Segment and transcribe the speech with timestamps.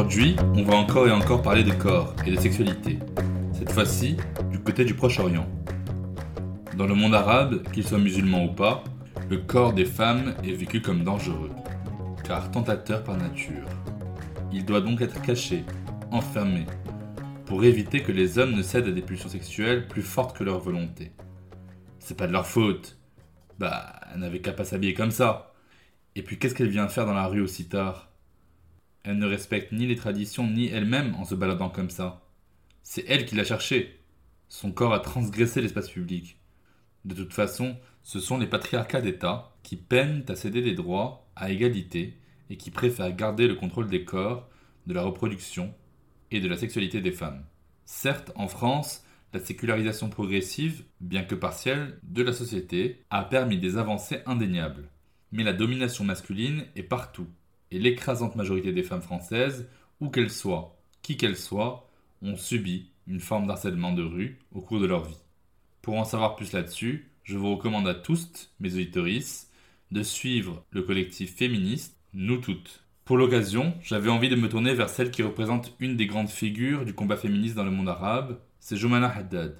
[0.00, 2.98] Aujourd'hui on va encore et encore parler de corps et de sexualité,
[3.52, 4.16] cette fois-ci
[4.50, 5.46] du côté du Proche-Orient.
[6.78, 8.82] Dans le monde arabe, qu'il soit musulman ou pas,
[9.28, 11.50] le corps des femmes est vécu comme dangereux,
[12.24, 13.66] car tentateur par nature.
[14.50, 15.64] Il doit donc être caché,
[16.10, 16.64] enfermé,
[17.44, 20.60] pour éviter que les hommes ne cèdent à des pulsions sexuelles plus fortes que leur
[20.60, 21.12] volonté.
[21.98, 22.96] C'est pas de leur faute.
[23.58, 25.52] Bah, elle n'avait qu'à pas s'habiller comme ça.
[26.16, 28.09] Et puis qu'est-ce qu'elle vient faire dans la rue aussi tard?
[29.02, 32.26] Elle ne respecte ni les traditions ni elle-même en se baladant comme ça.
[32.82, 34.00] C'est elle qui l'a cherché.
[34.48, 36.38] Son corps a transgressé l'espace public.
[37.04, 41.50] De toute façon, ce sont les patriarcats d'État qui peinent à céder des droits à
[41.50, 42.18] égalité
[42.50, 44.48] et qui préfèrent garder le contrôle des corps,
[44.86, 45.72] de la reproduction
[46.30, 47.44] et de la sexualité des femmes.
[47.86, 53.76] Certes, en France, la sécularisation progressive, bien que partielle, de la société a permis des
[53.76, 54.90] avancées indéniables.
[55.32, 57.28] Mais la domination masculine est partout
[57.70, 59.68] et l'écrasante majorité des femmes françaises,
[60.00, 61.88] où qu'elles soient, qui qu'elles soient,
[62.22, 65.18] ont subi une forme d'harcèlement de rue au cours de leur vie.
[65.82, 69.50] Pour en savoir plus là-dessus, je vous recommande à tous, mes auditorices,
[69.90, 72.84] de suivre le collectif féministe Nous Toutes.
[73.04, 76.84] Pour l'occasion, j'avais envie de me tourner vers celle qui représente une des grandes figures
[76.84, 79.56] du combat féministe dans le monde arabe, c'est Jomana Haddad.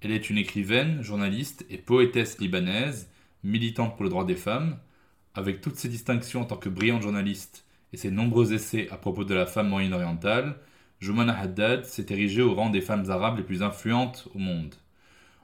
[0.00, 3.10] Elle est une écrivaine, journaliste et poétesse libanaise,
[3.42, 4.78] militante pour le droit des femmes,
[5.34, 9.24] avec toutes ses distinctions en tant que brillante journaliste et ses nombreux essais à propos
[9.24, 10.56] de la femme moyen-orientale,
[11.00, 14.74] Jumana Haddad s'est érigée au rang des femmes arabes les plus influentes au monde.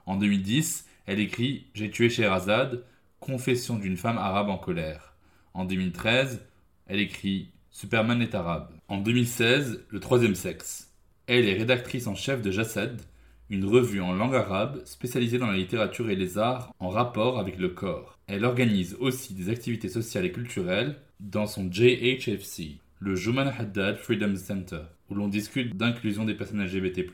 [0.05, 2.83] En 2010, elle écrit J'ai tué Sherazade,
[3.19, 5.13] confession d'une femme arabe en colère.
[5.53, 6.41] En 2013,
[6.87, 8.69] elle écrit Superman est arabe.
[8.87, 10.91] En 2016, Le troisième sexe.
[11.27, 13.01] Elle est rédactrice en chef de Jassad,
[13.49, 17.57] une revue en langue arabe spécialisée dans la littérature et les arts en rapport avec
[17.57, 18.10] le corps.
[18.33, 24.37] Elle organise aussi des activités sociales et culturelles dans son JHFC, le Juman Haddad Freedom
[24.37, 27.05] Center, où l'on discute d'inclusion des personnes LGBT+,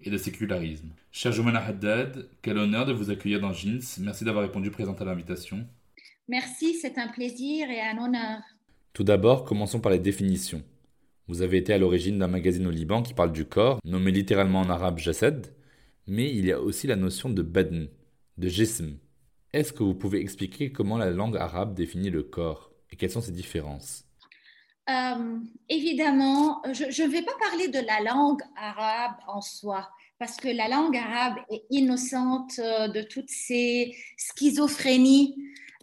[0.00, 0.88] et de sécularisme.
[1.12, 3.82] Cher Jumana Haddad, quel honneur de vous accueillir dans Jeans.
[4.00, 5.66] Merci d'avoir répondu présent à l'invitation.
[6.28, 8.40] Merci, c'est un plaisir et un honneur.
[8.94, 10.62] Tout d'abord, commençons par les définitions.
[11.28, 14.60] Vous avez été à l'origine d'un magazine au Liban qui parle du corps, nommé littéralement
[14.60, 15.48] en arabe Jasad,
[16.06, 17.88] mais il y a aussi la notion de badn,
[18.38, 18.96] de jism.
[19.54, 23.20] Est-ce que vous pouvez expliquer comment la langue arabe définit le corps et quelles sont
[23.20, 24.02] ses différences?
[24.90, 25.38] Euh,
[25.68, 29.88] évidemment, je ne vais pas parler de la langue arabe en soi,
[30.18, 35.36] parce que la langue arabe est innocente euh, de toutes ces schizophrénies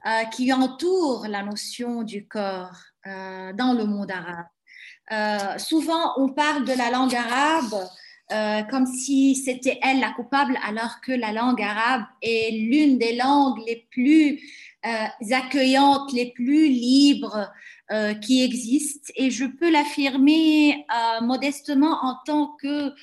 [0.05, 5.59] euh, qui entourent la notion du corps dans le monde arabe.
[5.59, 7.87] Souvent, on parle de la langue arabe
[8.31, 13.15] euh, comme si c'était elle la coupable, alors que la langue arabe est l'une des
[13.15, 14.39] langues les plus
[14.85, 17.51] euh, accueillantes, les plus libres
[17.91, 19.11] euh, qui existent.
[19.17, 20.85] Et je peux l'affirmer
[21.21, 22.93] modestement en tant que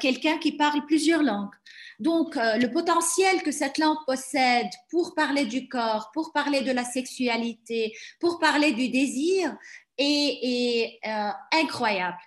[0.00, 1.54] quelqu'un qui parle plusieurs langues.
[2.00, 6.84] Donc, le potentiel que cette langue possède pour parler du corps, pour parler de la
[6.84, 9.56] sexualité, pour parler du désir
[9.96, 10.98] est,
[11.52, 12.18] incroyable.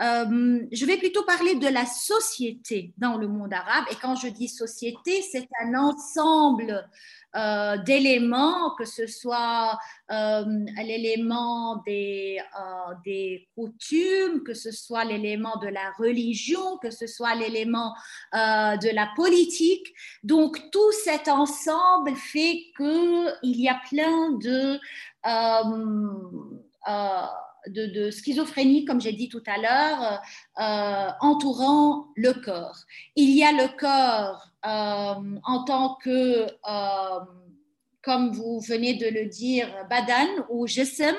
[0.00, 3.84] Euh, je vais plutôt parler de la société dans le monde arabe.
[3.90, 6.88] Et quand je dis société, c'est un ensemble
[7.34, 9.76] euh, d'éléments, que ce soit
[10.12, 10.44] euh,
[10.76, 12.40] l'élément des,
[13.04, 17.94] des coutumes, que ce soit l'élément de la religion, que ce soit l'élément
[18.32, 19.92] de la politique.
[20.22, 24.78] Donc tout cet ensemble fait qu'il y a plein de...
[27.76, 30.22] euh, euh, de, schizophrénie, comme j'ai dit tout à l'heure,
[30.60, 32.78] euh, entourant le corps.
[33.16, 36.46] Il y a le corps en tant que
[38.08, 41.14] comme vous venez de le dire, badan ou jesem,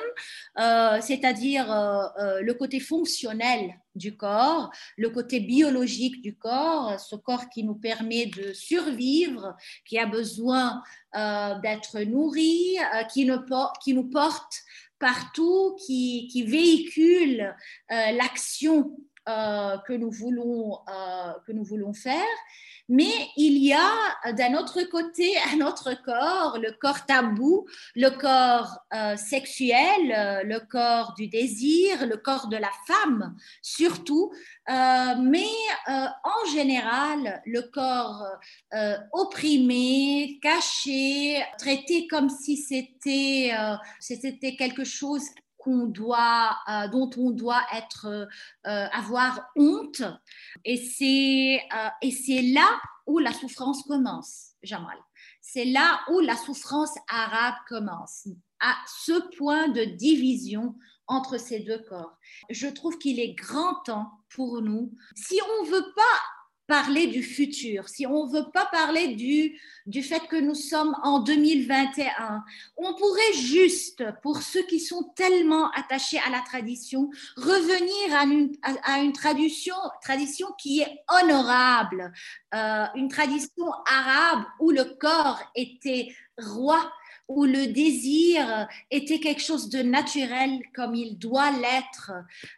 [0.58, 7.16] euh, c'est-à-dire euh, euh, le côté fonctionnel du corps, le côté biologique du corps, ce
[7.16, 9.56] corps qui nous permet de survivre,
[9.86, 10.82] qui a besoin
[11.14, 12.78] d'être nourri,
[13.12, 14.56] qui, nous porte
[15.00, 17.56] partout, qui, qui véhicule
[17.90, 18.96] l'action
[19.88, 20.80] que, nous voulons,
[21.46, 22.26] que nous voulons faire.
[22.92, 28.80] Mais il y a d'un autre côté un autre corps, le corps tabou, le corps
[28.94, 34.32] euh, sexuel, euh, le corps du désir, le corps de la femme surtout,
[34.70, 35.46] euh, mais
[35.88, 38.26] en général, le corps
[39.14, 43.52] opprimé, caché, traité comme si c'était
[44.00, 45.24] c'était quelque chose
[45.60, 50.02] qu'on doit, euh, dont on doit être, euh, avoir honte.
[50.66, 54.98] Et c'est, euh, et c'est là où la souffrance commence, Jamal.
[55.42, 58.28] C'est là où la souffrance arabe commence,
[58.60, 60.76] à ce point de division
[61.08, 62.16] entre ces deux corps.
[62.50, 66.22] Je trouve qu'il est grand temps pour nous, si on ne veut pas
[66.70, 70.96] parler du futur, si on ne veut pas parler du, du fait que nous sommes
[71.02, 72.44] en 2021,
[72.78, 78.52] on pourrait juste, pour ceux qui sont tellement attachés à la tradition, revenir à une,
[78.84, 79.74] à une tradition,
[80.04, 82.14] tradition qui est honorable,
[82.54, 86.92] euh, une tradition arabe où le corps était roi
[87.30, 92.12] où le désir était quelque chose de naturel comme il doit l'être,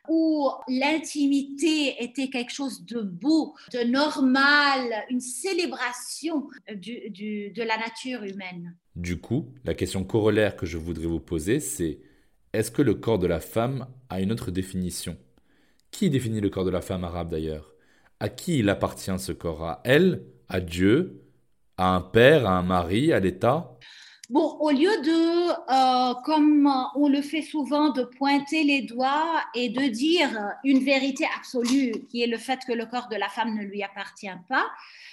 [0.09, 8.75] où l'intimité était quelque chose de beau, de normal, une célébration de la nature humaine.
[8.95, 11.99] Du coup, la question corollaire que je voudrais vous poser, c'est
[12.53, 15.17] est-ce que le corps de la femme a une autre définition?
[15.91, 17.73] Qui définit le corps de la femme arabe d'ailleurs?
[18.19, 19.63] À qui il appartient ce corps?
[19.65, 20.23] À elle?
[20.47, 21.23] À Dieu?
[21.77, 22.45] À un père?
[22.45, 23.11] À un mari?
[23.11, 23.77] À l'État?
[24.31, 29.67] Bon, au lieu de, euh, comme on le fait souvent, de pointer les doigts et
[29.67, 33.57] de dire une vérité absolue, qui est le fait que le corps de la femme
[33.57, 34.71] ne lui appartient pas,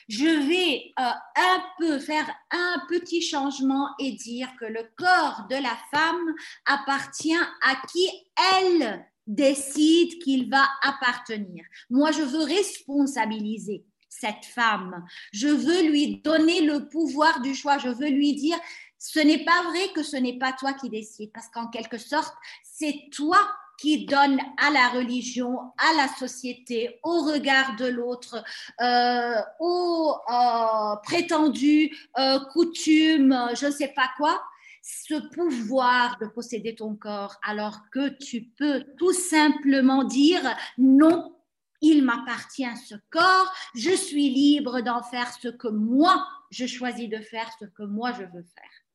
[0.09, 5.56] je vais euh, un peu faire un petit changement et dire que le corps de
[5.56, 6.35] la femme
[6.67, 8.09] appartient à qui
[8.55, 11.64] elle décide qu'il va appartenir.
[11.91, 15.05] Moi, je veux responsabiliser cette femme.
[15.32, 17.79] Je veux lui donner le pouvoir du choix.
[17.79, 18.56] Je veux lui dire,
[18.99, 22.35] ce n'est pas vrai que ce n'est pas toi qui décides, parce qu'en quelque sorte,
[22.62, 23.39] c'est toi
[23.79, 28.45] qui donne à la religion, à la société, au regard de l'autre,
[28.81, 34.43] euh, aux euh, prétendues euh, coutumes, je ne sais pas quoi,
[34.83, 40.43] ce pouvoir de posséder ton corps, alors que tu peux tout simplement dire
[40.77, 41.37] non,
[41.81, 47.21] il m'appartient ce corps, je suis libre d'en faire ce que moi, je choisis de
[47.21, 48.88] faire, ce que moi, je veux faire.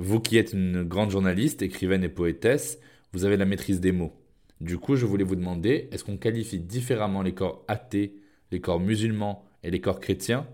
[0.00, 2.78] Vous qui êtes une grande journaliste, écrivaine et poétesse,
[3.12, 4.12] vous avez la maîtrise des mots.
[4.60, 8.14] Du coup, je voulais vous demander, est-ce qu'on qualifie différemment les corps athées,
[8.52, 10.46] les corps musulmans et les corps chrétiens?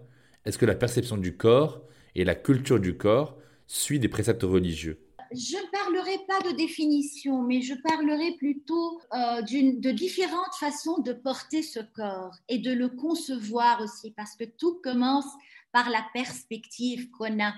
[0.46, 1.82] Est-ce que la perception du corps
[2.14, 3.36] et la culture du corps
[3.66, 4.98] suit des préceptes religieux?
[5.30, 11.12] Je ne parlerai pas de définition, mais je parlerai plutôt euh, de différentes façons de
[11.12, 15.26] porter ce corps et de le concevoir aussi, parce que tout commence
[15.70, 17.52] par la perspective qu'on a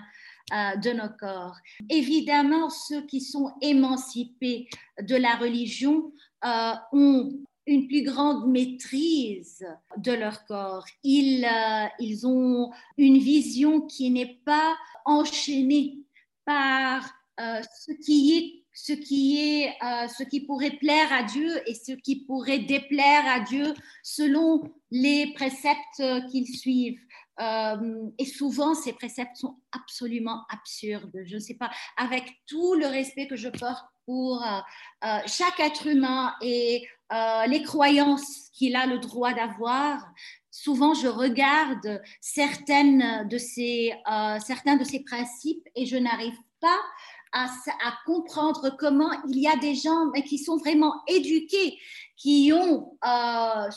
[0.53, 1.57] de nos corps.
[1.91, 4.69] Évidemment, ceux qui sont émancipés
[5.03, 6.13] de la religion
[6.45, 7.33] euh, ont
[7.67, 10.87] une plus grande maîtrise de leur corps.
[11.03, 15.99] Ils, euh, ils ont une vision qui n'est pas enchaînée
[16.45, 19.75] par ce qui est ce qui est
[20.09, 25.33] ce qui pourrait plaire à Dieu et ce qui pourrait déplaire à Dieu selon les
[25.35, 27.01] préceptes qu'ils suivent.
[27.41, 31.13] Euh, et souvent, ces préceptes sont absolument absurdes.
[31.27, 34.59] Je ne sais pas, avec tout le respect que je porte pour euh,
[35.05, 36.87] euh, chaque être humain et
[37.49, 40.05] les croyances qu'il a le droit d'avoir,
[40.51, 43.93] souvent je regarde certaines de ces,
[44.45, 46.81] certains de ces principes et je n'arrive pas
[47.45, 51.79] à, comprendre comment il y a des gens qui sont vraiment éduqués,
[52.17, 53.71] qui ont euh,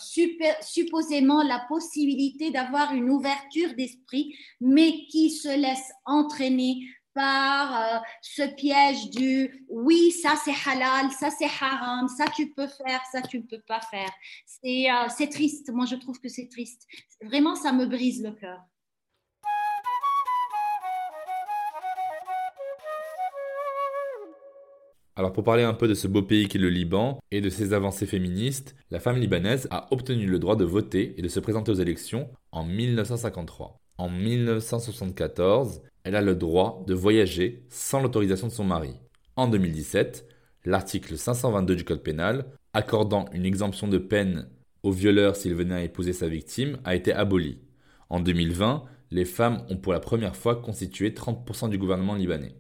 [0.62, 6.78] supposément la possibilité d'avoir une ouverture d'esprit, mais qui se laissent entraîner
[7.14, 12.68] par euh, ce piège du oui, ça c'est halal, ça c'est haram, ça tu peux
[12.68, 14.10] faire, ça tu ne peux pas faire.
[14.64, 16.88] Euh, c'est triste, moi je trouve que c'est triste.
[17.22, 18.62] Vraiment, ça me brise le cœur.
[25.20, 27.74] Alors pour parler un peu de ce beau pays qu'est le Liban et de ses
[27.74, 31.74] avancées féministes, la femme libanaise a obtenu le droit de voter et de se présenter
[31.74, 33.82] aux élections en 1953.
[33.98, 38.94] En 1974, elle a le droit de voyager sans l'autorisation de son mari.
[39.36, 40.26] En 2017,
[40.64, 44.48] l'article 522 du Code pénal, accordant une exemption de peine
[44.84, 47.60] aux violeurs s'il venait à épouser sa victime, a été aboli.
[48.10, 52.56] En 2020, les femmes ont pour la première fois constitué 30% du gouvernement libanais.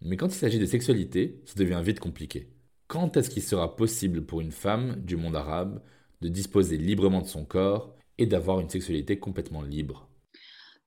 [0.00, 2.50] Mais quand il s'agit de sexualité, ça devient vite compliqué.
[2.86, 5.82] Quand est-ce qu'il sera possible pour une femme du monde arabe
[6.20, 10.08] de disposer librement de son corps et d'avoir une sexualité complètement libre?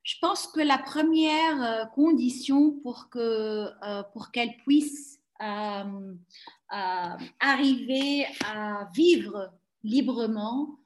[0.04, 3.22] Je pense que la première euh, condition pour qu'elle
[3.84, 6.16] euh, pour qu'elle puisse euh,
[7.40, 9.52] arriver à vivre
[9.84, 10.80] librement,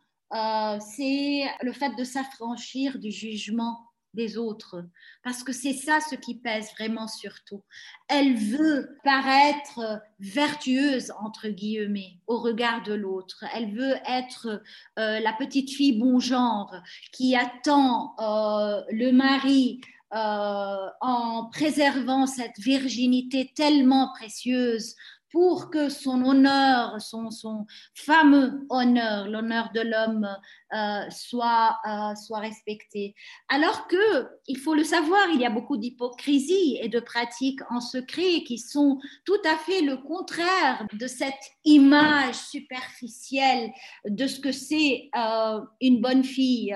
[0.79, 4.83] c'est le fait de s'affranchir du jugement des autres,
[5.23, 7.63] parce que c'est ça ce qui pèse vraiment surtout.
[8.07, 13.43] Elle veut paraître vertueuse, entre guillemets, au regard de l'autre.
[13.53, 14.61] Elle veut être
[14.99, 16.73] euh, la petite fille bon genre
[17.11, 19.81] qui attend euh, le mari
[20.13, 24.95] euh, en préservant cette virginité tellement précieuse
[25.33, 30.29] pour que son honneur, son, fameux honneur, l'honneur de l'homme,
[30.73, 33.15] euh, soit, euh, soit respecté.
[33.49, 37.81] Alors que, il faut le savoir, il y a beaucoup d'hypocrisie et de pratiques en
[37.81, 41.33] secret qui sont tout à fait le contraire de cette
[41.65, 43.71] image superficielle
[44.07, 46.75] de ce que c'est euh, une bonne fille,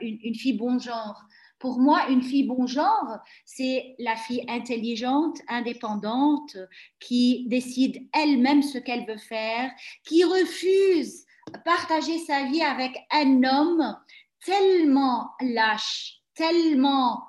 [0.00, 1.22] une fille bon genre.
[1.64, 6.58] Pour moi, une fille bon genre, c'est la fille intelligente, indépendante,
[7.00, 9.70] qui décide elle-même ce qu'elle veut faire,
[10.06, 11.24] qui refuse
[11.64, 13.96] partager sa vie avec un homme
[14.44, 17.24] tellement lâche, tellement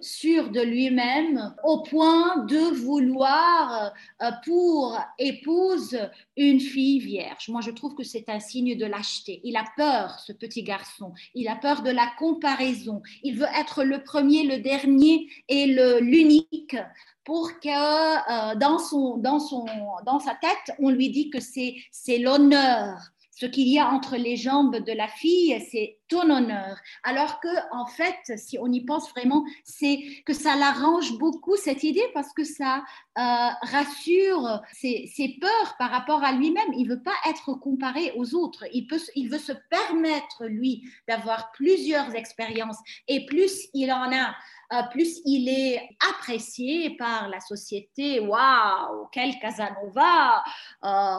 [0.00, 3.92] sûr de lui-même au point de vouloir
[4.22, 5.98] euh, pour épouse
[6.36, 7.48] une fille vierge.
[7.48, 9.40] Moi, je trouve que c'est un signe de lâcheté.
[9.44, 11.12] Il a peur, ce petit garçon.
[11.34, 13.02] Il a peur de la comparaison.
[13.22, 15.66] Il veut être le premier, le dernier et
[16.00, 16.76] l'unique
[17.24, 18.78] pour que euh, dans,
[20.04, 24.36] dans sa tête, on lui dit que c'est l'honneur ce qu'il y a entre les
[24.36, 26.76] jambes de la fille, c'est ton honneur.
[27.02, 31.82] Alors que, en fait, si on y pense vraiment, c'est que ça l'arrange beaucoup cette
[31.82, 32.84] idée parce que ça
[33.18, 36.72] euh, rassure ses, peurs par rapport à lui-même.
[36.76, 38.64] Il veut pas être comparé aux autres.
[38.72, 44.34] Il veut se permettre lui d'avoir plusieurs expériences et plus il en a.
[44.72, 48.20] Euh, plus il est apprécié par la société.
[48.20, 50.42] Waouh, quel Casanova!
[50.84, 51.16] Euh,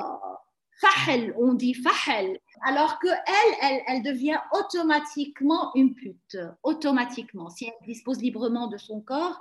[1.37, 8.21] on dit fahel, alors que elle, elle, devient automatiquement une pute, automatiquement, si elle dispose
[8.21, 9.39] librement de son corps.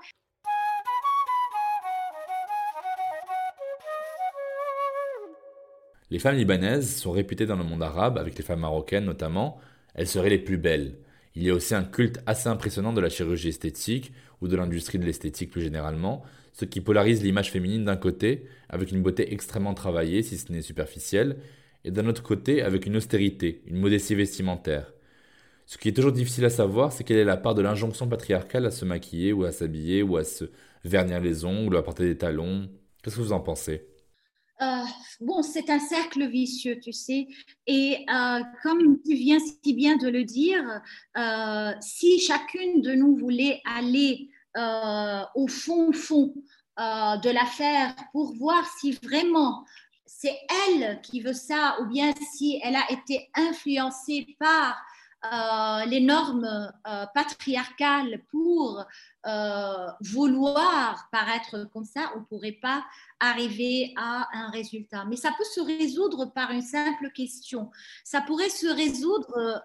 [6.10, 9.58] Les femmes libanaises sont réputées dans le monde arabe, avec les femmes marocaines notamment,
[9.94, 10.98] elles seraient les plus belles.
[11.34, 14.98] Il y a aussi un culte assez impressionnant de la chirurgie esthétique ou de l'industrie
[14.98, 16.22] de l'esthétique plus généralement,
[16.52, 20.60] ce qui polarise l'image féminine d'un côté, avec une beauté extrêmement travaillée, si ce n'est
[20.62, 21.38] superficielle,
[21.84, 24.92] et d'un autre côté, avec une austérité, une modestie vestimentaire.
[25.66, 28.66] Ce qui est toujours difficile à savoir, c'est quelle est la part de l'injonction patriarcale
[28.66, 30.44] à se maquiller ou à s'habiller ou à se
[30.84, 32.68] vernir les ongles ou à porter des talons.
[33.02, 33.91] Qu'est-ce que vous en pensez?
[34.60, 34.84] Euh,
[35.20, 37.26] bon, c'est un cercle vicieux, tu sais.
[37.66, 40.80] Et euh, comme tu viens si bien de le dire,
[41.16, 44.28] euh, si chacune de nous voulait aller
[45.34, 46.34] au fond, fond
[46.76, 49.64] de l'affaire pour voir si vraiment
[50.04, 54.76] c'est elle qui veut ça ou bien si elle a été influencée par
[55.24, 56.72] euh, les normes
[57.14, 58.84] patriarcales pour
[60.00, 62.84] vouloir paraître comme ça, on ne pourrait pas
[63.20, 65.04] arriver à un résultat.
[65.04, 67.70] Mais ça peut se résoudre par une simple question.
[68.02, 69.62] Ça pourrait se résoudre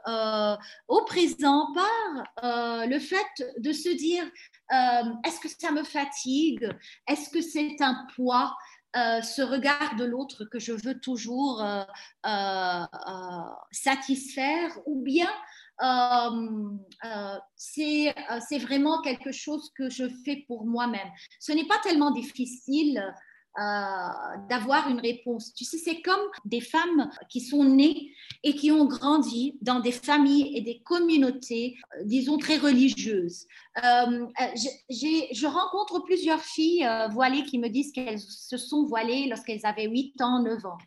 [0.87, 4.23] au présent par le fait de se dire
[4.71, 6.69] euh, est-ce que ça me fatigue?
[7.07, 8.55] Est-ce que c'est un poids?
[8.95, 12.85] Euh, ce regard de l'autre que je veux toujours euh,
[13.71, 15.29] satisfaire ou bien
[17.55, 21.09] c'est vraiment quelque chose que je fais pour moi-même.
[21.39, 23.03] Ce n'est pas tellement difficile
[23.59, 25.51] euh, d'avoir une réponse.
[25.55, 28.11] Tu sais, c'est comme des femmes qui sont nées
[28.43, 33.47] et qui ont grandi dans des familles et des communautés, euh, disons, très religieuses.
[33.83, 34.27] Euh,
[34.91, 40.21] je rencontre plusieurs filles voilées qui me disent qu'elles se sont voilées lorsqu'elles avaient 8
[40.21, 40.77] ans, 9 ans.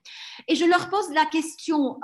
[0.47, 2.01] Et je leur pose la question,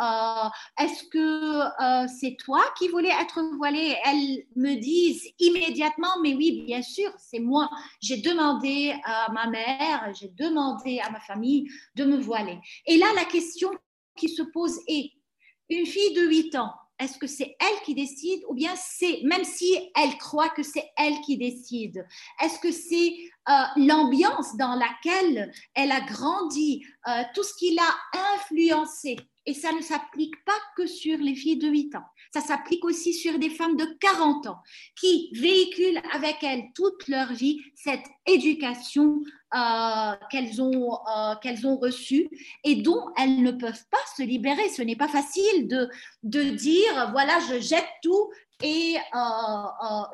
[0.81, 3.97] est-ce que c'est toi qui voulais être voilée?
[4.05, 7.69] Elles me disent immédiatement, mais oui, bien sûr, c'est moi.
[8.01, 12.59] J'ai demandé à ma mère, j'ai demandé à ma famille de me voiler.
[12.87, 13.71] Et là, la question
[14.17, 15.13] qui se pose est,
[15.69, 19.45] une fille de 8 ans, est-ce que c'est elle qui décide ou bien c'est, même
[19.45, 22.07] si elle croit que c'est elle qui décide,
[22.43, 23.17] est-ce que c'est
[23.49, 27.95] euh, l'ambiance dans laquelle elle a grandi, euh, tout ce qui l'a
[28.35, 32.85] influencé Et ça ne s'applique pas que sur les filles de 8 ans, ça s'applique
[32.85, 34.59] aussi sur des femmes de 40 ans
[34.99, 39.21] qui véhiculent avec elles toute leur vie cette éducation
[39.55, 42.29] euh, qu'elles ont, euh, qu'elles ont reçues
[42.65, 44.69] et dont elles ne peuvent pas se libérer.
[44.71, 45.89] Ce n'est pas facile de,
[46.25, 48.31] de dire, voilà, je jette tout
[48.63, 49.19] et euh,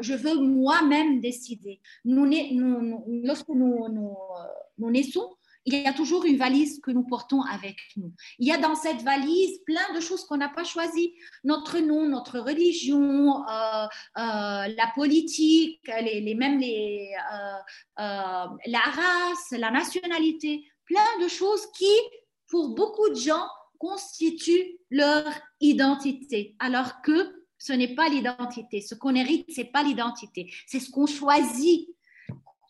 [0.00, 1.80] je veux moi-même décider.
[2.04, 4.16] Lorsque nous
[4.78, 5.30] naissons,
[5.64, 8.12] il y a toujours une valise que nous portons avec nous.
[8.38, 11.14] Il y a dans cette valise plein de choses qu'on n'a pas choisies.
[11.44, 17.10] Notre nom, notre religion, euh, euh, la politique, les, même les,
[17.98, 21.94] euh, la race, la nationalité, plein de choses qui,
[22.48, 23.46] pour beaucoup de gens,
[23.78, 25.24] constituent leur
[25.60, 28.80] identité, alors que ce n'est pas l'identité.
[28.80, 30.52] Ce qu'on hérite, c'est pas l'identité.
[30.66, 31.88] C'est ce qu'on choisit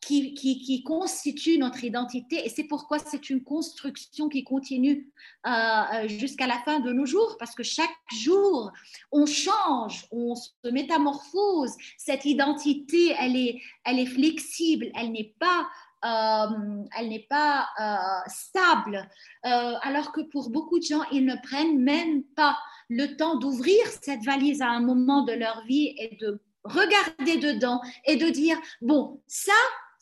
[0.03, 5.09] qui, constitue notre identité et c'est pourquoi c'est une construction qui continue
[5.47, 8.73] euh, euh, jusqu'à la fin de nos jours parce que chaque jour
[9.13, 11.73] on change, on se métamorphose.
[11.97, 15.69] Cette identité, elle est, elle est flexible, elle n'est pas
[16.05, 17.69] euh, elle n'est pas
[18.27, 19.09] stable,
[19.45, 24.25] alors que pour beaucoup de gens, ils ne prennent même pas le temps d'ouvrir cette
[24.25, 29.21] valise à un moment de leur vie et de regarder dedans et de dire, bon,
[29.27, 29.53] ça,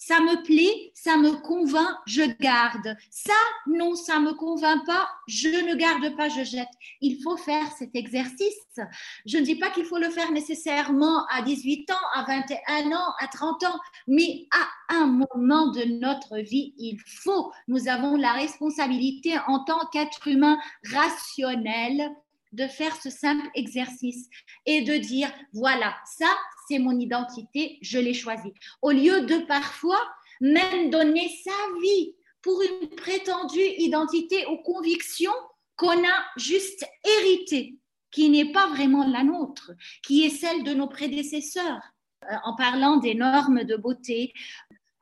[0.01, 2.97] ça me plaît, ça me convainc, je garde.
[3.11, 3.35] Ça,
[3.67, 6.71] non, ça me convainc pas, je ne garde pas, je jette.
[7.03, 8.81] Il faut faire cet exercice.
[9.27, 13.13] Je ne dis pas qu'il faut le faire nécessairement à 18 ans, à 21 ans,
[13.21, 13.79] à 30 ans,
[14.09, 17.53] mais à un moment de notre vie, il faut.
[17.69, 20.59] Nous avons la responsabilité en tant qu'être humain
[20.91, 22.11] rationnel
[22.53, 24.29] de faire ce simple exercice
[24.65, 26.27] et de dire, voilà, ça,
[26.71, 28.55] c'est mon identité, je l'ai choisie.
[28.81, 30.01] Au lieu de parfois
[30.41, 35.33] même donner sa vie pour une prétendue identité ou conviction
[35.77, 37.77] qu'on a juste héritée,
[38.13, 39.73] qui n'est pas vraiment la nôtre,
[40.05, 41.83] qui est celle de nos prédécesseurs.
[42.31, 44.33] Euh, en parlant des normes de beauté,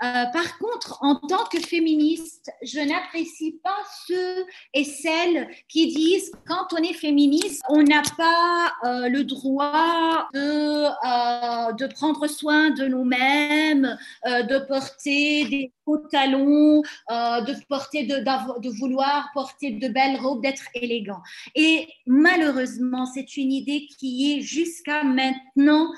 [0.01, 6.31] euh, par contre, en tant que féministe, je n'apprécie pas ceux et celles qui disent
[6.47, 12.71] quand on est féministe, on n'a pas euh, le droit de, euh, de, prendre soin
[12.71, 20.21] de nous-mêmes, de porter des hauts talons, de porter de, de vouloir porter de belles
[20.21, 21.23] robes, d'être élégant.
[21.57, 25.91] Et malheureusement, c'est une idée qui est jusqu'à maintenant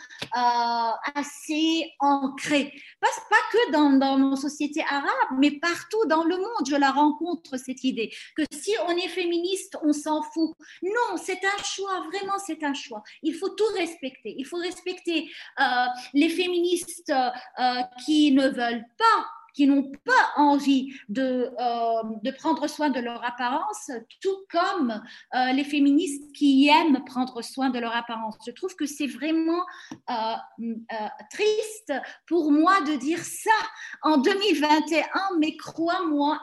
[1.15, 2.73] assez ancrée.
[3.01, 3.09] Pas
[3.53, 7.85] que dans dans, nos sociétés arabes, mais partout dans le monde, je la rencontre, cette
[7.85, 10.57] idée, que si on est féministe, on s'en fout.
[10.83, 13.03] Non, c'est un choix, vraiment, c'est un choix.
[13.23, 14.35] Il faut tout respecter.
[14.39, 15.65] Il faut respecter euh,
[16.15, 22.67] les féministes euh, qui ne veulent pas qui n'ont pas envie de, euh, de, prendre
[22.69, 25.03] soin de leur apparence, tout comme
[25.35, 28.37] euh, les féministes qui aiment prendre soin de leur apparence.
[28.47, 29.65] Je trouve que c'est vraiment
[30.11, 30.35] euh,
[31.31, 31.93] triste
[32.27, 33.51] pour moi de dire ça
[34.03, 35.05] en 2021,
[35.39, 36.41] mais crois-moi,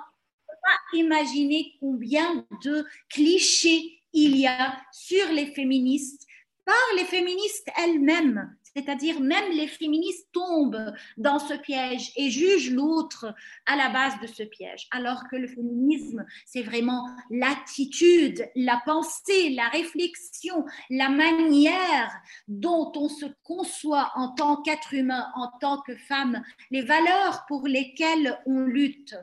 [0.47, 6.27] pas imaginer combien de clichés il y a sur les féministes
[6.65, 8.55] par les féministes elles-mêmes.
[8.77, 13.33] C'est-à-dire même les féministes tombent dans ce piège et jugent l'autre
[13.65, 19.49] à la base de ce piège, alors que le féminisme, c'est vraiment l'attitude, la pensée,
[19.49, 22.11] la réflexion, la manière
[22.47, 27.67] dont on se conçoit en tant qu'être humain, en tant que femme, les valeurs pour
[27.67, 29.15] lesquelles on lutte.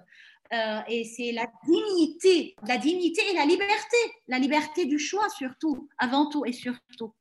[0.53, 5.89] Euh, et c'est la dignité, la dignité et la liberté, la liberté du choix surtout,
[5.99, 7.15] avant tout et surtout.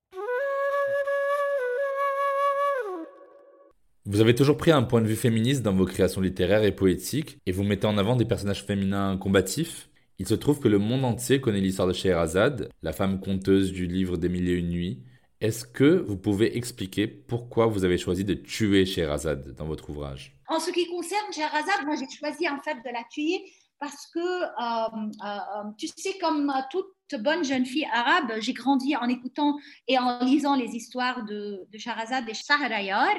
[4.06, 7.38] Vous avez toujours pris un point de vue féministe dans vos créations littéraires et poétiques,
[7.46, 9.88] et vous mettez en avant des personnages féminins combatifs.
[10.20, 13.88] Il se trouve que le monde entier connaît l'histoire de Scheherazade, la femme conteuse du
[13.88, 15.00] livre des mille et une nuits.
[15.40, 20.38] Est-ce que vous pouvez expliquer pourquoi vous avez choisi de tuer Scheherazade dans votre ouvrage?
[20.50, 23.46] En ce qui concerne Scheherazade, moi j'ai choisi en fait de la tuer
[23.84, 29.10] parce que, euh, euh, tu sais, comme toute bonne jeune fille arabe, j'ai grandi en
[29.10, 29.58] écoutant
[29.90, 33.14] et en lisant les histoires de, de Shahrazad et Shahrayar.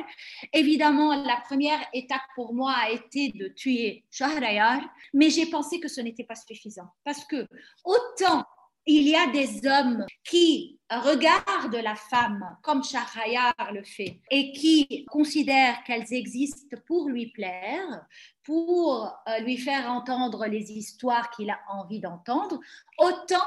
[0.55, 4.81] Évidemment, la première étape pour moi a été de tuer Shahrayar,
[5.13, 7.47] mais j'ai pensé que ce n'était pas suffisant parce que
[7.85, 8.47] autant
[8.87, 15.07] il y a des hommes qui regardent la femme comme Shahryar le fait et qui
[15.11, 18.07] considèrent qu'elles existent pour lui plaire,
[18.43, 22.61] pour euh, lui faire entendre les histoires qu'il a envie d'entendre,
[22.99, 23.47] autant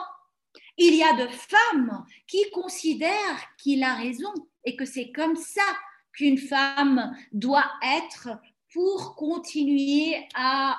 [0.77, 5.63] il y a de femmes qui considèrent qu'il a raison et que c'est comme ça
[6.13, 8.29] qu'une femme doit être
[8.73, 10.77] pour continuer à,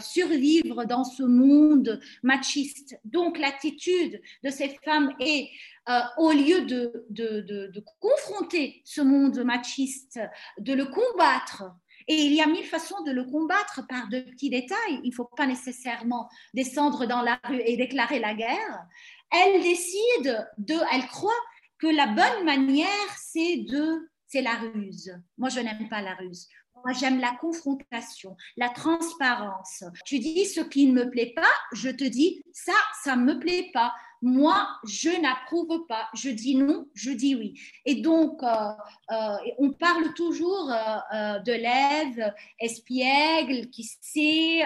[0.00, 2.98] survivre dans ce monde machiste.
[3.04, 5.50] Donc l'attitude de ces femmes est,
[5.88, 10.20] euh, au lieu de, de, confronter ce monde machiste,
[10.58, 11.64] de le combattre,
[12.06, 15.00] et il y a mille façons de le combattre par de petits détails.
[15.02, 18.86] Il ne faut pas nécessairement descendre dans la rue et déclarer la guerre.
[19.30, 21.32] Elle décide de, elle croit
[21.78, 25.14] que la bonne manière, c'est de, c'est la ruse.
[25.38, 26.48] Moi, je n'aime pas la ruse.
[26.84, 29.84] Moi, j'aime la confrontation, la transparence.
[30.04, 31.42] Tu dis ce qui ne me plaît pas,
[31.72, 33.92] je te dis ça, ça ne me plaît pas
[34.24, 36.08] moi, je n'approuve pas.
[36.14, 37.60] Je dis non, je dis oui.
[37.84, 38.70] Et donc, euh,
[39.12, 44.62] euh, on parle toujours euh, de l'Ève espiègle qui sait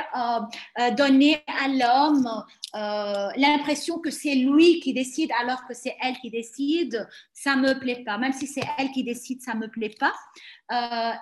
[0.97, 7.09] donner à l'homme l'impression que c'est lui qui décide alors que c'est elle qui décide.
[7.33, 8.19] Ça me plaît pas.
[8.19, 10.15] Même si c'est elle qui décide, ça me plaît pas.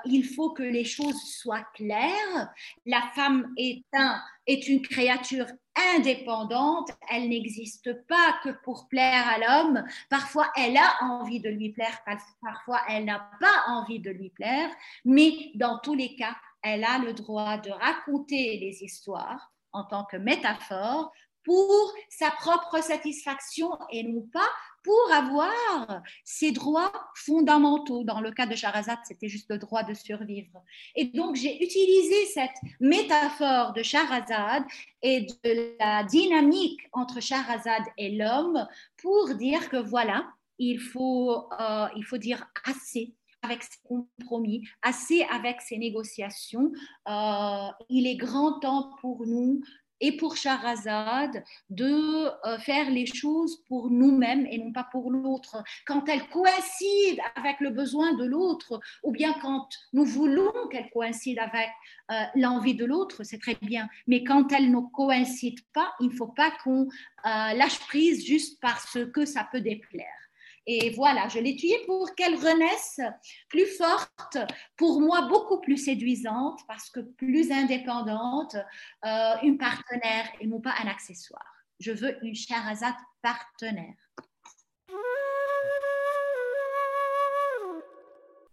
[0.04, 2.52] il faut que les choses soient claires.
[2.85, 5.46] La femme est une créature
[5.94, 9.85] indépendante, elle n'existe pas que pour plaire à l'homme.
[10.09, 12.00] Parfois, elle a envie de lui plaire,
[12.42, 14.70] parfois, elle n'a pas envie de lui plaire,
[15.04, 20.04] mais dans tous les cas, elle a le droit de raconter les histoires en tant
[20.04, 21.12] que métaphore
[21.46, 24.48] pour sa propre satisfaction et non pas
[24.82, 28.02] pour avoir ses droits fondamentaux.
[28.02, 30.62] Dans le cas de Shahrazad, c'était juste le droit de survivre.
[30.96, 34.64] Et donc, j'ai utilisé cette métaphore de Shahrazad
[35.02, 40.26] et de la dynamique entre Shahrazad et l'homme pour dire que voilà,
[40.59, 46.72] il faut, euh, il faut dire assez avec ses compromis, assez avec ses négociations.
[47.09, 49.62] Euh, il est grand temps pour nous
[50.00, 55.62] et pour Shahrazad de euh, faire les choses pour nous-mêmes et non pas pour l'autre.
[55.87, 61.42] Quand elles coïncident avec le besoin de l'autre, ou bien quand nous voulons qu'elles coïncident
[61.42, 61.70] avec
[62.11, 63.88] euh, l'envie de l'autre, c'est très bien.
[64.06, 66.88] Mais quand elles ne coïncident pas, il ne faut pas qu'on euh,
[67.24, 70.26] lâche prise juste parce que ça peut déplaire.
[70.68, 73.00] Et voilà, je l'ai tuée pour qu'elle renaisse
[73.48, 74.38] plus forte,
[74.76, 78.57] pour moi beaucoup plus séduisante, parce que plus indépendante,
[79.05, 81.46] euh, une partenaire et non pas un accessoire.
[81.79, 83.94] Je veux une Charazade partenaire.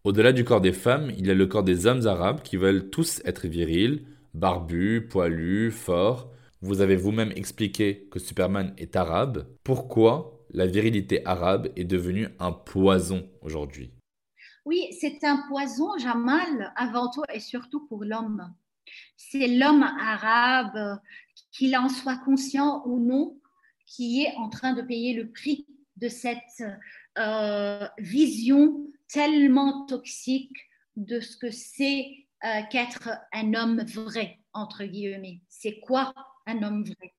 [0.03, 2.89] Au-delà du corps des femmes, il y a le corps des hommes arabes qui veulent
[2.91, 6.29] tous être virils, barbus, poilus, forts.
[6.61, 9.47] Vous avez vous-même expliqué que Superman est arabe.
[9.63, 13.91] Pourquoi la virilité arabe est devenue un poison aujourd'hui.
[14.65, 18.53] Oui, c'est un poison, Jamal, avant tout et surtout pour l'homme.
[19.17, 20.99] C'est l'homme arabe,
[21.51, 23.39] qu'il en soit conscient ou non,
[23.85, 26.63] qui est en train de payer le prix de cette
[27.17, 30.57] euh, vision tellement toxique
[30.95, 32.07] de ce que c'est
[32.45, 35.41] euh, qu'être un homme vrai, entre guillemets.
[35.49, 36.13] C'est quoi
[36.45, 37.13] un homme vrai?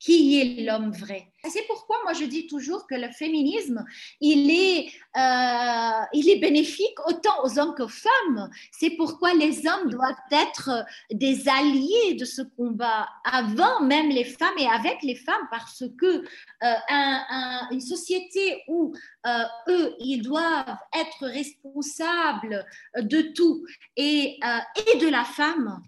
[0.00, 1.26] Qui est l'homme vrai.
[1.48, 3.84] C'est pourquoi moi je dis toujours que le féminisme,
[4.20, 8.50] il est, euh, il est bénéfique autant aux hommes qu'aux femmes.
[8.72, 14.58] C'est pourquoi les hommes doivent être des alliés de ce combat avant même les femmes
[14.58, 16.24] et avec les femmes parce que
[16.62, 18.94] euh, une société où
[19.26, 23.64] euh, eux, ils doivent être responsables de tout
[23.96, 24.38] et,
[24.76, 25.82] et de la femme,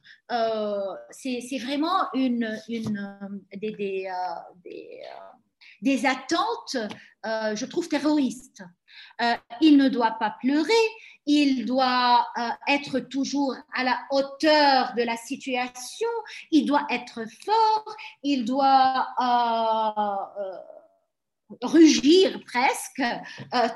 [1.11, 3.19] c'est vraiment une, une
[3.55, 5.03] des, des,
[5.83, 6.77] des attentes,
[7.27, 8.63] euh, je trouve, terroristes.
[9.21, 10.73] Euh, il ne doit pas pleurer,
[11.27, 16.09] il doit euh, être toujours à la hauteur de la situation,
[16.51, 19.09] il doit être fort, il doit
[21.63, 23.03] rugir presque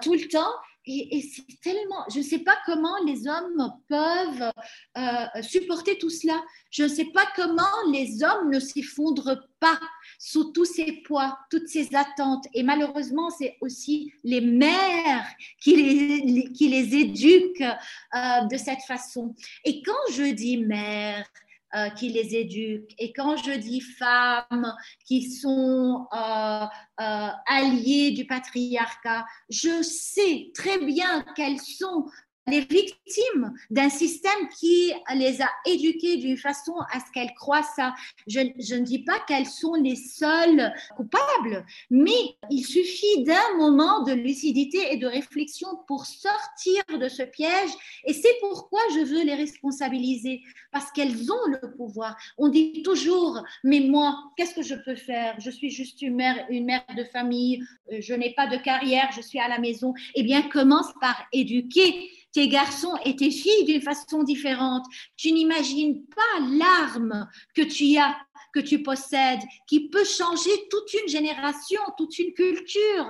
[0.01, 0.55] tout le temps
[0.87, 4.53] et, c'est tellement, je ne sais pas comment les hommes peuvent
[4.97, 6.41] euh, supporter tout cela.
[6.71, 9.81] Je ne sais pas comment les hommes ne s'effondrent pas
[10.19, 12.47] sous tous ces poids, toutes ces attentes.
[12.55, 15.27] Et malheureusement, c'est aussi les mères
[15.61, 19.35] qui les, qui les éduquent euh, de cette façon.
[19.65, 21.27] Et quand je dis mère,
[21.75, 22.95] euh, qui les éduquent.
[22.99, 24.73] Et quand je dis femmes
[25.05, 26.65] qui sont euh,
[27.01, 32.07] euh, alliées du patriarcat, je sais très bien qu'elles sont
[32.49, 37.95] les victimes d'un système qui les a éduquées d'une façon à ce qu'elles croient ça.
[38.27, 44.03] Je, je ne dis pas qu'elles sont les seules coupables, mais il suffit d'un moment
[44.03, 47.71] de lucidité et de réflexion pour sortir de ce piège.
[48.05, 52.17] Et c'est pourquoi je veux les responsabiliser, parce qu'elles ont le pouvoir.
[52.39, 55.35] On dit toujours, mais moi, qu'est-ce que je peux faire?
[55.41, 59.11] Je suis juste une mère, une mère de famille, euh, je n'ai pas de carrière,
[59.15, 59.95] je suis à la maison.
[60.15, 64.85] Eh bien, commence par éduquer tes garçons et tes filles d'une façon différente.
[65.17, 68.15] Tu n'imagines pas l'arme que tu as,
[68.53, 73.07] que tu possèdes, qui peut changer toute une génération, toute une culture.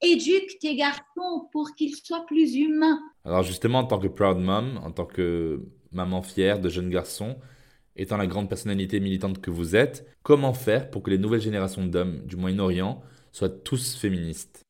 [0.00, 3.00] Éduque tes garçons pour qu'ils soient plus humains.
[3.24, 5.60] Alors justement, en tant que proud mom, en tant que
[5.90, 7.36] maman fière de jeunes garçons,
[7.96, 11.84] étant la grande personnalité militante que vous êtes, comment faire pour que les nouvelles générations
[11.84, 14.67] d'hommes du Moyen-Orient soient tous féministes?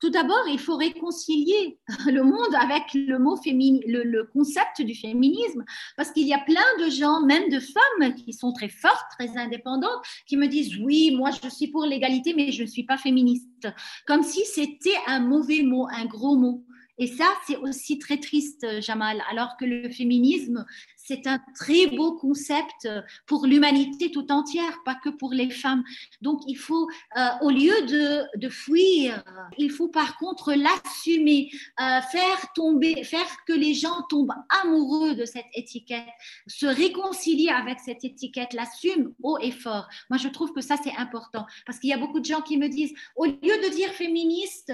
[0.00, 5.64] Tout d'abord, il faut réconcilier le monde avec le mot le, le, concept du féminisme,
[5.96, 9.36] parce qu'il y a plein de gens, même de femmes, qui sont très fortes, très
[9.36, 12.96] indépendantes, qui me disent oui, moi je suis pour l'égalité, mais je ne suis pas
[12.96, 13.68] féministe,
[14.06, 16.64] comme si c'était un mauvais mot, un gros mot.
[16.98, 20.64] Et ça, c'est aussi très triste, Jamal, alors que le féminisme,
[21.06, 22.88] c'est un très beau concept
[23.26, 25.84] pour l'humanité tout entière, pas que pour les femmes.
[26.22, 29.24] Donc, il faut, euh, au lieu de, fuir,
[29.58, 35.24] il faut par contre l'assumer, euh, faire tomber, faire que les gens tombent amoureux de
[35.24, 36.06] cette étiquette,
[36.46, 39.88] se réconcilier avec cette étiquette, l'assume haut et fort.
[40.10, 42.56] Moi, je trouve que ça, c'est important parce qu'il y a beaucoup de gens qui
[42.56, 44.72] me disent, au lieu de dire féministe,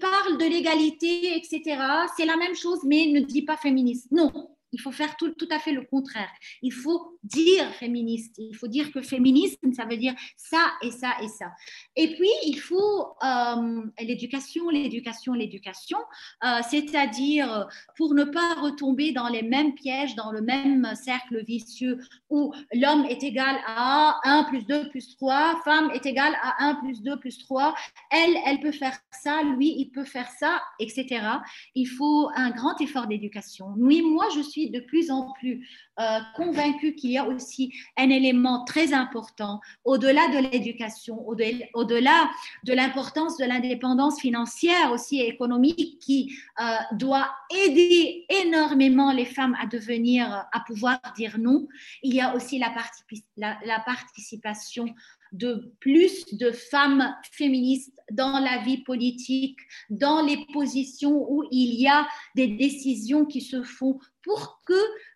[0.00, 1.80] parle de l'égalité, etc.,
[2.16, 4.08] c'est la même chose, mais ne dit pas féministe.
[4.10, 6.30] Non, il faut faire tout, tout, à fait le contraire.
[6.62, 8.36] Il faut dire féministe.
[8.38, 11.52] Il faut dire que féminisme, ça veut dire ça et ça et ça.
[11.96, 15.98] Et puis, il faut euh, l'éducation, l'éducation, l'éducation,
[16.44, 21.98] euh, c'est-à-dire pour ne pas retomber dans les mêmes pièges, dans le même cercle vicieux
[22.28, 26.74] où l'homme est égal à 1 plus 2 plus 3, femme est égale à 1
[26.76, 27.74] plus 2 plus 3,
[28.10, 31.20] elle, elle peut faire ça, lui, il peut faire ça, etc.
[31.74, 33.74] Il faut un grand effort d'éducation.
[33.76, 35.66] Oui, moi, je suis de plus en plus
[35.98, 42.30] euh, convaincue qu'il y a aussi un élément très important au-delà de l'éducation, au-delà
[42.64, 49.56] de l'importance de l'indépendance financière aussi et économique qui euh, doit aider énormément les femmes
[49.60, 51.66] à devenir, à pouvoir dire non.
[52.02, 52.72] Il y a aussi la,
[53.84, 54.86] participation
[55.32, 61.86] de plus de femmes féministes dans la vie politique, dans les positions où il y
[61.86, 64.74] a des décisions qui se font pour que,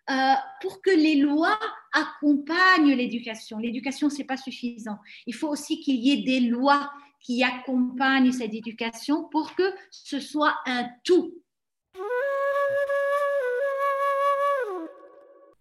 [0.09, 1.59] euh, pour que les lois
[1.93, 3.57] accompagnent l'éducation.
[3.59, 4.97] L'éducation, ce n'est pas suffisant.
[5.27, 10.19] Il faut aussi qu'il y ait des lois qui accompagnent cette éducation pour que ce
[10.19, 11.33] soit un tout.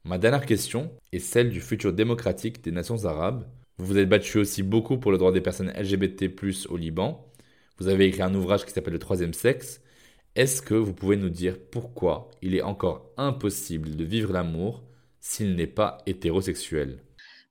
[0.05, 3.49] Ma dernière question est celle du futur démocratique des nations arabes.
[3.79, 6.31] Vous vous êtes battu aussi beaucoup pour le droit des personnes LGBT
[6.69, 7.27] au Liban.
[7.79, 9.81] Vous avez écrit un ouvrage qui s'appelle Le troisième sexe.
[10.37, 14.85] Est-ce que vous pouvez nous dire pourquoi il est encore impossible de vivre l'amour
[15.21, 17.01] s'il n'est pas hétérosexuel?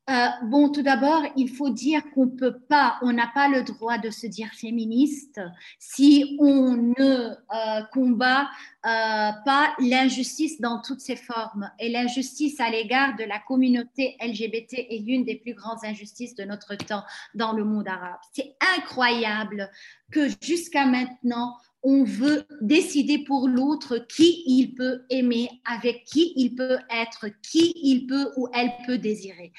[0.09, 3.97] Euh, bon, tout d'abord, il faut dire qu'on peut pas, on n'a pas le droit
[3.97, 5.39] de se dire féministe
[5.79, 8.49] si on ne euh, combat
[8.85, 11.71] euh, pas l'injustice dans toutes ses formes.
[11.79, 16.43] Et l'injustice à l'égard de la communauté LGBT est l'une des plus grandes injustices de
[16.43, 18.19] notre temps dans le monde arabe.
[18.33, 19.71] C'est incroyable
[20.11, 26.55] que jusqu'à maintenant, on veut décider pour l'autre qui il peut aimer, avec qui il
[26.55, 29.51] peut être, qui il peut ou elle peut désirer.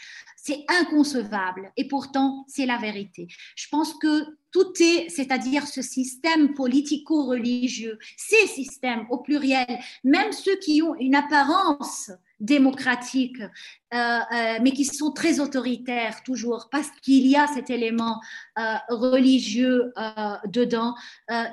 [0.46, 3.28] C'est inconcevable et pourtant c'est la vérité.
[3.56, 10.56] Je pense que tout est, c'est-à-dire ce système politico-religieux, ces systèmes au pluriel, même ceux
[10.60, 12.12] qui ont une apparence
[12.44, 18.20] démocratique, euh, euh, mais qui sont très autoritaires toujours, parce qu'il y a cet élément
[18.58, 19.92] euh, religieux
[20.46, 20.94] dedans,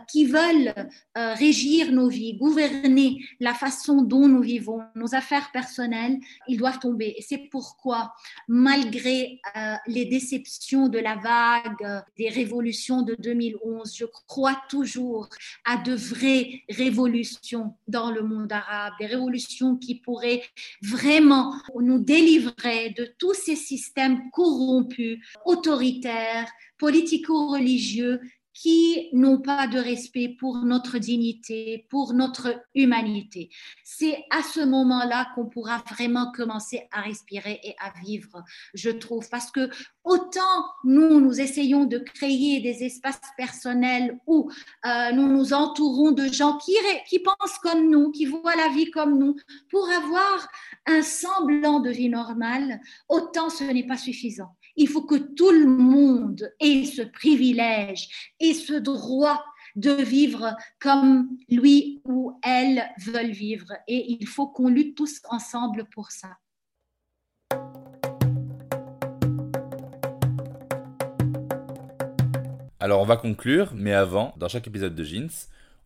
[0.10, 0.74] qui veulent
[1.16, 7.16] régir nos vies, gouverner la façon dont nous vivons, nos affaires personnelles, ils doivent tomber.
[7.18, 8.14] Et c'est pourquoi,
[8.48, 9.40] malgré
[9.88, 15.30] les déceptions de la vague des révolutions de 2011, je crois toujours
[15.63, 20.43] à de vraies révolutions dans le monde arabe, des révolutions qui pourraient
[20.82, 28.19] vraiment nous délivrer de tous ces systèmes corrompus, autoritaires, politico-religieux
[28.54, 33.50] qui n'ont pas de respect pour notre dignité, pour notre humanité.
[33.84, 39.30] C'est à ce moment-là qu'on pourra vraiment commencer à respirer et à vivre, je trouve,
[39.30, 39.70] parce que
[40.04, 40.42] autant
[40.84, 44.50] nous, nous essayons de créer des espaces personnels où
[44.86, 46.74] euh, nous nous entourons de gens qui,
[47.08, 49.36] qui pensent comme nous, qui voient la vie comme nous,
[49.70, 50.48] pour avoir
[50.88, 54.56] un semblant de vie normale, autant ce n'est pas suffisant.
[54.76, 59.44] Il faut que tout le monde ait ce privilège et ce droit
[59.76, 63.74] de vivre comme lui ou elle veulent vivre.
[63.88, 66.38] Et il faut qu'on lutte tous ensemble pour ça.
[72.80, 75.30] Alors on va conclure, mais avant, dans chaque épisode de Jeans,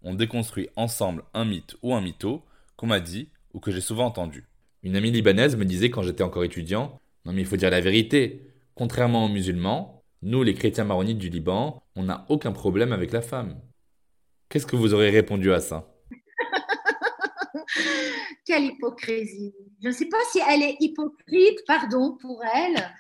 [0.02, 2.41] on déconstruit ensemble un mythe ou un mytho
[2.78, 4.45] qu'on m'a dit ou que j'ai souvent entendu.
[4.82, 7.82] Une amie libanaise me disait quand j'étais encore étudiant, non mais il faut dire la
[7.82, 13.13] vérité, Contrairement aux musulmans, nous, les chrétiens maronites du Liban, on n'a aucun problème avec
[13.13, 13.61] la femme.
[14.49, 15.95] Qu'est-ce que vous auriez répondu à ça?
[18.45, 19.55] Quelle hypocrisie.
[19.81, 22.91] Je ne sais pas si elle est hypocrite, pardon pour elle,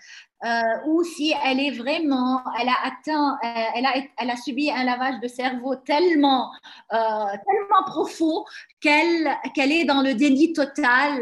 [0.45, 4.69] euh, ou si elle est vraiment, elle a atteint, euh, elle, a, elle a subi
[4.69, 6.51] un lavage de cerveau tellement,
[6.93, 8.45] euh, tellement profond
[8.79, 11.19] qu'elle est dans le déni total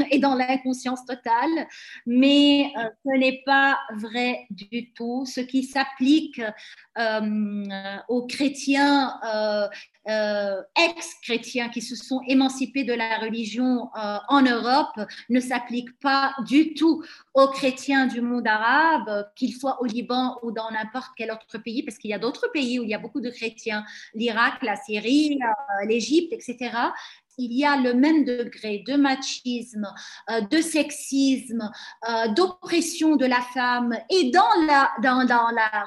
[0.10, 1.66] et dans l'inconscience totale.
[2.06, 2.72] Mais
[3.04, 5.26] ce n'est pas vrai du tout.
[5.26, 6.40] Ce qui s'applique
[8.08, 9.20] aux chrétiens
[10.06, 17.04] ex-chrétiens qui se sont émancipés de la religion en Europe ne s'applique pas du tout
[17.34, 21.82] aux chrétiens du monde arabe, qu'ils soient au Liban ou dans n'importe quel autre pays,
[21.82, 24.76] parce qu'il y a d'autres pays où il y a beaucoup de chrétiens, l'Irak, la
[24.76, 26.70] Syrie, euh, l'Égypte, etc
[27.38, 29.86] il y a le même degré de machisme,
[30.30, 31.70] euh, de sexisme,
[32.08, 34.90] euh, d'oppression de la femme et dans la,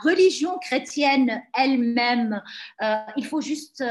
[0.04, 2.42] religion chrétienne elle-même,
[2.82, 3.84] euh, il faut juste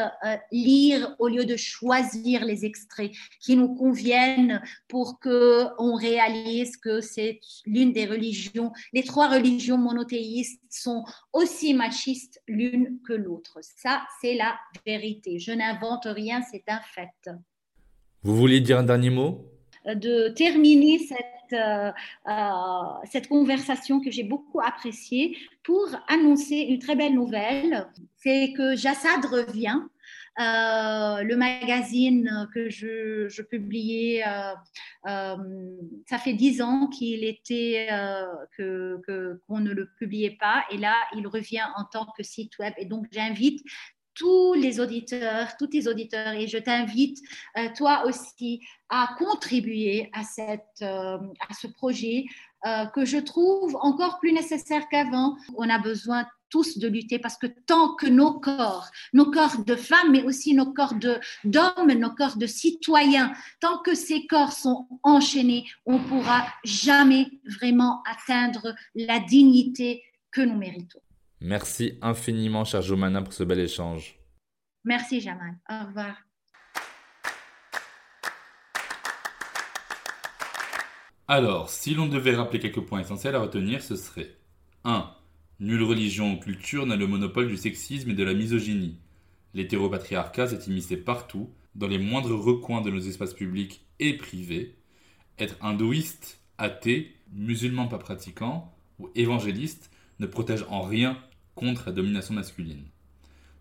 [0.50, 7.00] lire au lieu de choisir les extraits qui nous conviennent pour que on réalise que
[7.00, 13.58] c'est l'une des religions, les trois religions monothéistes sont aussi machistes l'une que l'autre.
[13.76, 15.38] Ça, c'est la vérité.
[15.38, 17.30] Je n'invente rien, c'est un fait.
[18.24, 19.44] Vous vouliez dire un dernier mot?
[19.86, 21.90] Euh, De terminer cette, euh,
[22.28, 27.88] euh, cette conversation que j'ai beaucoup appréciée pour annoncer une très belle nouvelle.
[28.16, 29.80] C'est que Jassad revient.
[30.38, 34.22] le magazine que je, je publiais,
[35.04, 37.88] ça fait dix ans qu'il était
[38.56, 39.00] que
[39.46, 42.72] qu'on ne le publiait pas, et là il revient en tant que site web.
[42.78, 43.62] Et donc j'invite
[44.14, 47.18] tous les auditeurs, tous les auditeurs, et je t'invite,
[47.58, 50.22] euh, toi aussi, à contribuer à,
[50.82, 51.18] euh,
[51.58, 52.24] ce projet
[52.66, 55.36] euh, que je trouve encore plus nécessaire qu'avant.
[55.56, 59.74] On a besoin tous de lutter parce que tant que nos corps, nos corps de
[59.74, 60.94] femmes, mais aussi nos corps
[61.44, 67.28] d'hommes, nos corps de citoyens, tant que ces corps sont enchaînés, on ne pourra jamais
[67.46, 71.00] vraiment atteindre la dignité que nous méritons.
[71.44, 74.16] Merci infiniment, cher Jomana, pour ce bel échange.
[74.84, 75.56] Merci, Jamal.
[75.68, 76.16] Au revoir.
[81.26, 84.36] Alors, si l'on devait rappeler quelques points essentiels à retenir, ce serait
[84.84, 85.10] 1.
[85.58, 89.00] Nulle religion ou culture n'a le monopole du sexisme et de la misogynie.
[89.54, 94.76] L'hétéropatriarcat s'est immiscé partout, dans les moindres recoins de nos espaces publics et privés.
[95.38, 101.18] Être hindouiste, athée, musulman pas pratiquant ou évangéliste ne protège en rien
[101.54, 102.84] contre la domination masculine.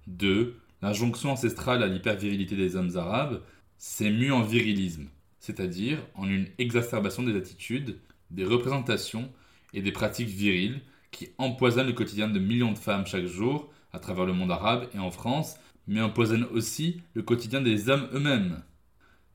[0.08, 0.60] 2.
[0.82, 3.41] L'injonction ancestrale à l'hypervirilité des hommes arabes
[3.77, 5.08] s'est mue en virilisme,
[5.39, 7.99] c'est-à-dire en une exacerbation des attitudes,
[8.32, 9.32] des représentations
[9.73, 13.99] et des pratiques viriles qui empoisonnent le quotidien de millions de femmes chaque jour à
[13.99, 18.63] travers le monde arabe et en France, mais empoisonnent aussi le quotidien des hommes eux-mêmes.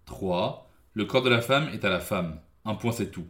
[0.07, 0.71] 3.
[0.95, 2.41] Le corps de la femme est à la femme.
[2.65, 3.27] Un point c'est tout.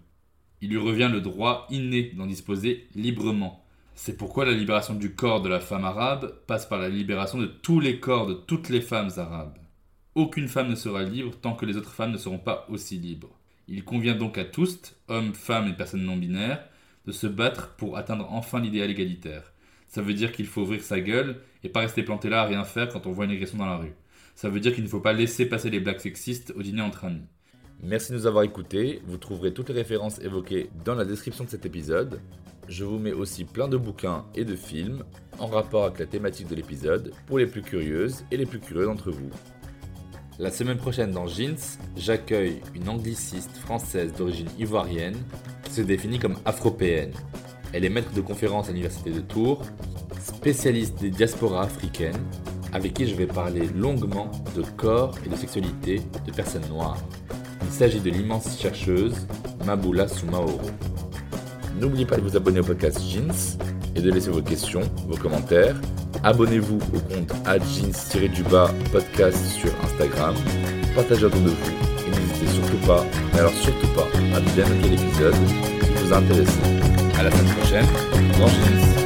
[0.60, 3.65] Il lui revient le droit inné d'en disposer librement,
[3.98, 7.46] c'est pourquoi la libération du corps de la femme arabe passe par la libération de
[7.46, 9.56] tous les corps de toutes les femmes arabes.
[10.14, 13.38] Aucune femme ne sera libre tant que les autres femmes ne seront pas aussi libres.
[13.68, 16.62] Il convient donc à tous, hommes, femmes et personnes non binaires,
[17.06, 19.54] de se battre pour atteindre enfin l'idéal égalitaire.
[19.88, 22.64] Ça veut dire qu'il faut ouvrir sa gueule et pas rester planté là à rien
[22.64, 23.94] faire quand on voit une agression dans la rue.
[24.34, 27.06] Ça veut dire qu'il ne faut pas laisser passer les blagues sexistes au dîner entre
[27.06, 27.24] amis.
[27.82, 29.00] Merci de nous avoir écoutés.
[29.06, 32.20] Vous trouverez toutes les références évoquées dans la description de cet épisode.
[32.68, 35.04] Je vous mets aussi plein de bouquins et de films
[35.38, 38.86] en rapport avec la thématique de l'épisode pour les plus curieuses et les plus curieux
[38.86, 39.30] d'entre vous.
[40.38, 45.16] La semaine prochaine dans Jeans, j'accueille une angliciste française d'origine ivoirienne
[45.62, 47.12] qui se définit comme afropéenne.
[47.72, 49.62] Elle est maître de conférences à l'université de Tours.
[50.20, 52.20] spécialiste des diasporas africaines,
[52.72, 56.98] avec qui je vais parler longuement de corps et de sexualité de personnes noires.
[57.62, 59.26] Il s'agit de l'immense chercheuse
[59.64, 60.60] Mabula Soumaoro.
[61.80, 63.58] N'oubliez pas de vous abonner au podcast Jeans
[63.94, 65.76] et de laisser vos questions, vos commentaires.
[66.22, 70.34] Abonnez-vous au compte jeans-du-bas podcast sur Instagram.
[70.94, 71.70] Partagez autour de vous
[72.06, 75.34] et n'hésitez surtout pas, mais alors surtout pas, à bien noter l'épisode
[75.82, 76.58] si vous a intéressé.
[77.18, 77.86] À la semaine prochaine
[78.38, 79.05] dans Jeans.